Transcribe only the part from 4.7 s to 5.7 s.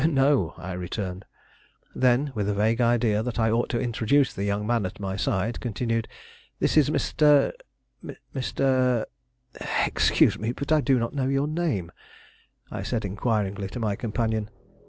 at my side,